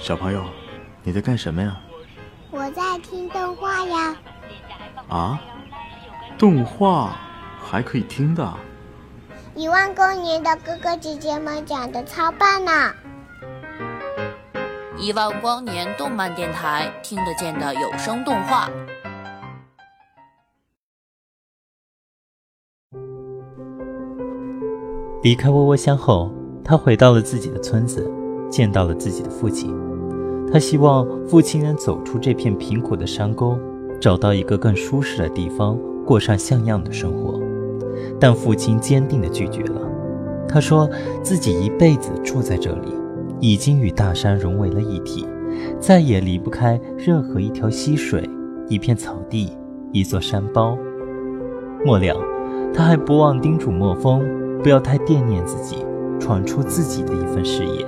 [0.00, 0.42] 小朋友，
[1.02, 1.78] 你在干什么呀？
[2.50, 4.16] 我在听动画呀。
[5.08, 5.40] 啊？
[6.38, 7.16] 动画
[7.60, 8.52] 还可以听的？
[9.54, 12.92] 一万光年的哥哥姐姐们讲的超棒呢！
[14.96, 18.70] 一万光年动漫电台听得见的有声动画。
[25.22, 26.32] 离开窝窝乡后，
[26.64, 28.10] 他回到了自己的村子，
[28.50, 29.74] 见到了自己的父亲。
[30.52, 33.56] 他希望父亲能走出这片贫苦的山沟，
[34.00, 37.40] 找到一个更舒适的地方，过上像样的生活。
[38.18, 39.80] 但父亲坚定地拒绝了。
[40.48, 40.90] 他说
[41.22, 42.88] 自己一辈子住在这里，
[43.38, 45.24] 已经与大山融为了一体，
[45.78, 48.28] 再也离不开任何一条溪水、
[48.68, 49.56] 一片草地、
[49.92, 50.76] 一座山包。
[51.84, 52.16] 末了，
[52.74, 54.22] 他还不忘叮嘱莫风。
[54.62, 55.76] 不要太惦念自己，
[56.18, 57.86] 闯出自己的一份事业。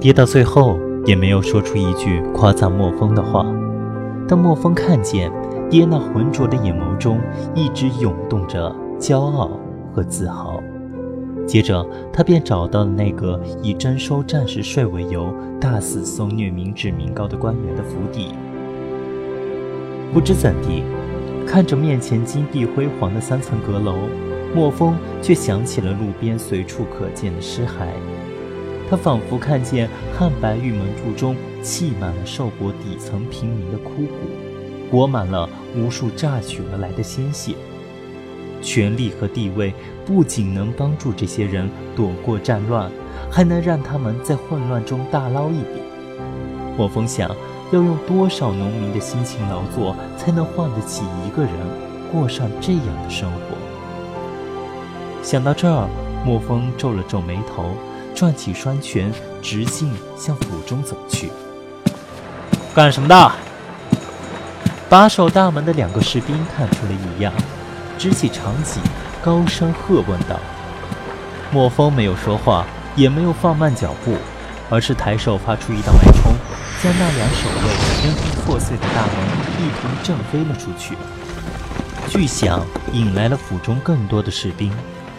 [0.00, 3.44] 爹到最后也没有说出一句夸赞莫风的话，
[4.26, 5.30] 但莫风看见
[5.68, 7.20] 爹那浑浊的眼眸中
[7.54, 9.50] 一直涌动着骄傲
[9.92, 10.58] 和自豪。
[11.46, 18.28] 接着，他便找到了那个以征收战时税为由大肆搜虐民脂民膏的官员的府邸。
[20.14, 20.82] 不知怎地，
[21.46, 23.94] 看着面前金碧辉煌的三层阁楼。
[24.52, 27.86] 莫风却想起了路边随处可见的尸骸，
[28.90, 34.10] 他仿佛看见汉白玉门柱中砌满了受过底层平民的枯骨，
[34.90, 37.54] 裹满了无数榨取而来的鲜血。
[38.60, 39.72] 权力和地位
[40.04, 42.90] 不仅能帮助这些人躲过战乱，
[43.30, 45.80] 还能让他们在混乱中大捞一笔。
[46.76, 47.30] 莫风想，
[47.70, 51.52] 要用多少农民的辛勤劳作，才能换得起一个人
[52.12, 53.56] 过上这样的生活？
[55.22, 55.88] 想到这儿，
[56.26, 57.70] 莫风皱了皱眉头，
[58.20, 61.32] 转起双拳，直径向府中走去。
[62.74, 63.32] 干什么的？
[64.90, 67.32] 把守大门的两个士兵看出了异样，
[67.96, 68.78] 支起长戟，
[69.22, 70.38] 高声喝问道。
[71.50, 74.14] 莫风没有说话，也没有放慢脚步，
[74.68, 76.30] 而是抬手发出一道脉冲，
[76.82, 79.16] 将那两守卫人头破碎的大门
[79.56, 80.94] 一同震飞了出去。
[82.06, 84.70] 巨响引来了府中更多的士兵。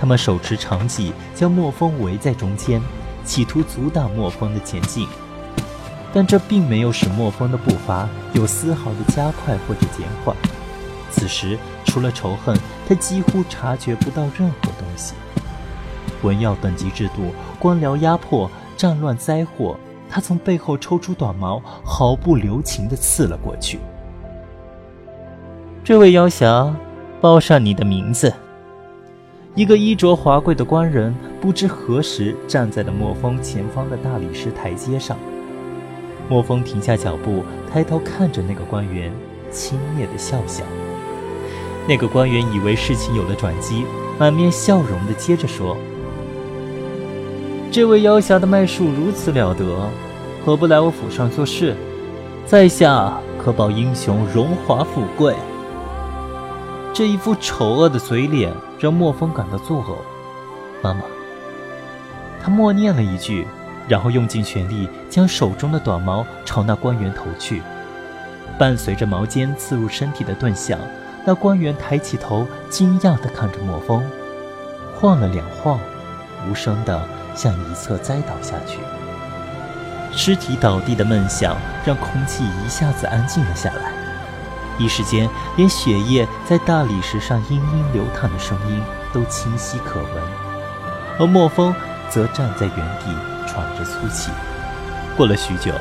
[0.00, 2.80] 他们手持长戟，将莫风围在中间，
[3.22, 5.06] 企图阻挡莫风的前进。
[6.10, 10.34] 但这并没有使莫风的步伐有丝毫的加快或者减缓。
[11.10, 12.56] 此时，除了仇恨，
[12.88, 15.12] 他几乎察觉不到任何东西。
[16.22, 19.78] 文耀等级制度、官僚压迫、战乱灾祸，
[20.08, 23.78] 他从背后抽出短矛，毫不留情地刺了过去。
[25.84, 26.74] 这位妖侠，
[27.20, 28.32] 报上你的名字。
[29.56, 35.18] 一个衣着华贵的官人不知何时站在了莫风前方的大理石台阶上。
[36.28, 39.12] 莫风停下脚步，抬头看着那个官员，
[39.50, 40.62] 轻蔑的笑笑。
[41.88, 43.84] 那个官员以为事情有了转机，
[44.20, 45.76] 满面笑容的接着说
[47.72, 49.90] ：“这位妖侠的脉术如此了得，
[50.44, 51.74] 何不来我府上做事？
[52.46, 55.34] 在下可保英雄荣华富贵。”
[56.92, 59.96] 这一副丑恶的嘴脸让莫风感到作呕。
[60.82, 61.02] 妈妈，
[62.42, 63.46] 他默念了一句，
[63.88, 67.62] 然后用尽全力将手中的短矛朝那官员投去。
[68.58, 70.78] 伴随着矛尖刺入身体的顿响，
[71.24, 74.04] 那官员抬起头，惊讶地看着莫风，
[74.94, 75.78] 晃了两晃，
[76.48, 77.00] 无声地
[77.34, 78.78] 向一侧栽倒下去。
[80.12, 83.92] 尸体倒地的闷响让空气一下子安静了下来。
[84.80, 88.82] 一时间，连血液在大理石上嘤嘤流淌的声音
[89.12, 90.22] 都清晰可闻，
[91.18, 91.74] 而莫风
[92.08, 93.14] 则站在原地
[93.46, 94.30] 喘着粗气。
[95.18, 95.74] 过了许久，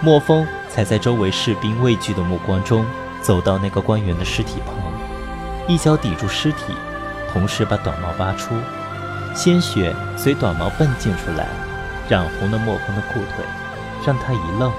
[0.00, 2.84] 莫风才在周围士兵畏惧的目光中
[3.20, 4.74] 走到那个官员的尸体旁，
[5.68, 6.74] 一脚抵住尸体，
[7.32, 8.56] 同时把短毛拔出，
[9.36, 11.46] 鲜血随短毛迸溅出来，
[12.08, 13.44] 染红了莫风的裤腿，
[14.04, 14.72] 让他一愣，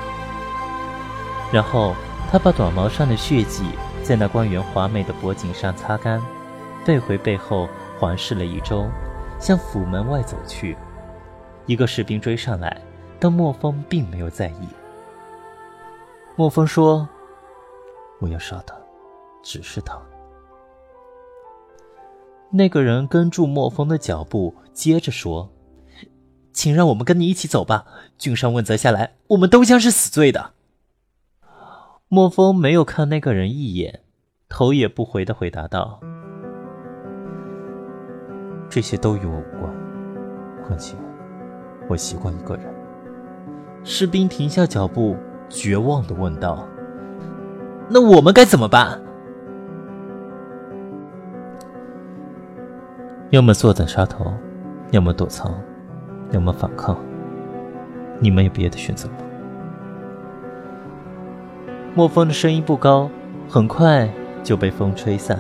[1.50, 1.96] 然后。
[2.34, 3.64] 他把短毛上的血迹
[4.02, 6.20] 在那官员华美的脖颈上擦干，
[6.84, 7.70] 背回背后
[8.00, 8.90] 环视了一周，
[9.40, 10.76] 向府门外走去。
[11.68, 12.82] 一个士兵追上来，
[13.20, 14.68] 但莫风并没有在意。
[16.36, 17.08] 莫风说
[18.20, 18.76] ：“我要杀他，
[19.44, 19.96] 只是他。”
[22.50, 25.52] 那个人跟住莫风的脚步，接着说
[26.52, 27.86] ：“请让我们跟你一起走吧。
[28.18, 30.53] 郡上问责下来，我们都将是死罪的。”
[32.14, 34.02] 莫风没有看那个人一眼，
[34.48, 36.00] 头也不回的回答道
[38.70, 39.74] ：“这些都与我无关，
[40.64, 40.96] 况且
[41.90, 42.72] 我习惯一个人，
[43.84, 45.18] 士兵停下脚步，
[45.50, 46.68] 绝望地问道
[47.90, 49.02] ：“那我们该怎么办？”
[53.32, 54.32] 要么坐等杀头，
[54.92, 55.60] 要么躲藏，
[56.30, 56.96] 要么反抗。
[58.20, 59.16] 你们有别的选择吗？
[61.96, 63.08] 莫风的声音不高，
[63.48, 64.10] 很快
[64.44, 65.38] 就被风吹散，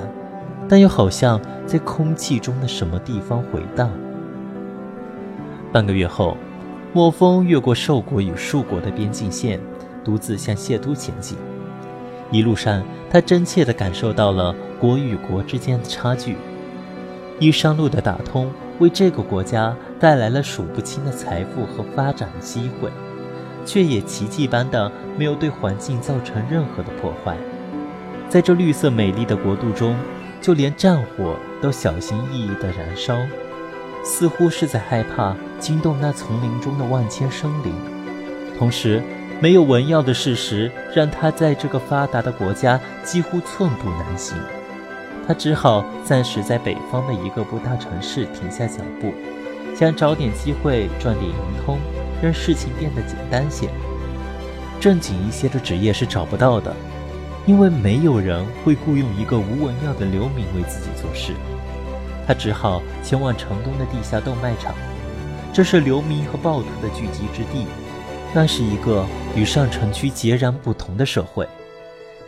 [0.69, 3.89] 但又好像在空气中的什么地方回荡。
[5.71, 6.37] 半个月后，
[6.93, 9.59] 莫风越过兽国与树国的边境线，
[10.03, 11.35] 独自向谢都前进。
[12.29, 16.37] 一路上，他真切地感受到了国与国之间的差距。
[17.39, 22.91] 一商路的打通，为这个国家带来了数不清的财富和发展的机会。
[23.65, 27.37] 却也奇迹般的没有对环境造成任何的破坏。
[28.29, 29.95] 在这绿色美丽的国度中，
[30.41, 33.17] 就连战火都小心翼翼地燃烧，
[34.03, 37.73] 似乎是在害怕惊动那丛林中的万千生灵。
[38.57, 39.01] 同时，
[39.39, 44.37] 没有文药的事实让他在这个发达的国家几乎寸步难行。
[45.27, 49.13] 他只好暂时在北方的一个不大城市停下脚步，
[49.75, 51.77] 想找点机会赚点银通。
[52.21, 53.67] 让事情变得简单些，
[54.79, 56.73] 正经一些的职业是找不到的，
[57.45, 61.33] 因为没有人会雇佣一个无文药的流民为自己做事。
[62.25, 64.73] 他只好前往城东的地下斗卖场，
[65.51, 67.65] 这是流民和暴徒的聚集之地。
[68.33, 69.05] 那是一个
[69.35, 71.45] 与上城区截然不同的社会，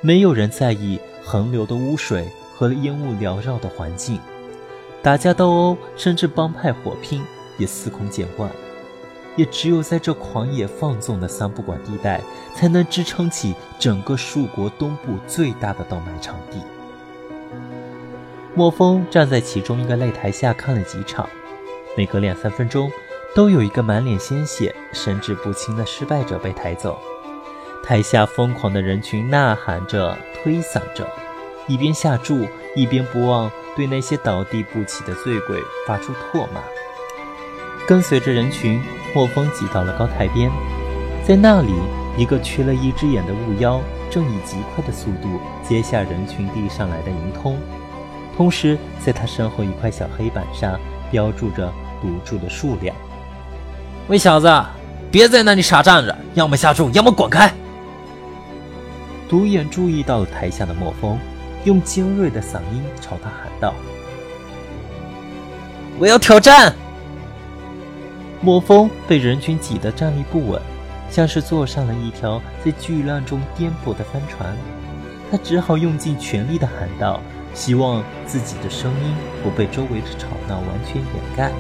[0.01, 4.19] 没有人在意横流的污水和烟雾缭绕的环境，
[5.01, 7.23] 打架斗殴甚至帮派火拼
[7.57, 8.49] 也司空见惯。
[9.35, 12.21] 也只有在这狂野放纵的三不管地带，
[12.55, 16.59] 才能支撑起整个树国东部最大的倒卖场地。
[18.53, 21.27] 莫风站在其中一个擂台下看了几场，
[21.97, 22.89] 每隔两三分钟，
[23.35, 26.97] 都有一个满脸鲜血、神志不清的失败者被抬走。
[27.83, 31.05] 台下疯狂的人群呐喊着、推搡着，
[31.67, 36.61] 一边下注，一边不忘对那些倒地不起的醉鬼发出唾骂。
[37.87, 38.81] 跟随着人群。
[39.13, 40.51] 莫风挤到了高台边，
[41.25, 41.71] 在那里，
[42.17, 43.79] 一个缺了一只眼的雾妖
[44.11, 47.57] 正以极快的速度接下人群递上来的银通，
[48.35, 50.77] 同时在他身后一块小黑板上
[51.09, 51.71] 标注着
[52.01, 52.93] 赌注的数量。
[54.09, 54.53] 喂，小子，
[55.09, 57.49] 别在那里傻站着，要么下注，要么滚开！
[59.29, 61.17] 独眼注意到了台下的莫风，
[61.63, 63.73] 用尖锐的嗓音朝他喊道
[65.97, 66.75] ：“我要挑战！”
[68.41, 70.61] 莫风被人群挤得站立不稳，
[71.09, 74.55] 像是坐上了一条在巨浪中颠簸的帆船。
[75.31, 77.19] 他只好用尽全力地喊道，
[77.53, 81.51] 希望自己的声音不被周围的吵闹完全掩盖。